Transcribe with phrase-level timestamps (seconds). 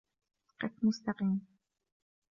[0.59, 1.41] قف مستقيم